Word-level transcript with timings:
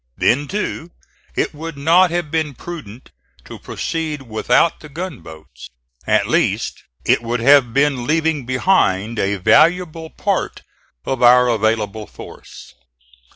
Then, 0.17 0.47
too, 0.47 0.89
it 1.35 1.53
would 1.53 1.77
not 1.77 2.09
have 2.09 2.31
been 2.31 2.55
prudent 2.55 3.11
to 3.45 3.59
proceed 3.59 4.23
without 4.23 4.79
the 4.79 4.89
gunboats. 4.89 5.69
At 6.07 6.25
least 6.27 6.83
it 7.05 7.21
would 7.21 7.39
have 7.39 7.71
been 7.71 8.07
leaving 8.07 8.47
behind 8.47 9.19
a 9.19 9.35
valuable 9.35 10.09
part 10.09 10.63
of 11.05 11.21
our 11.21 11.47
available 11.49 12.07
force. 12.07 12.73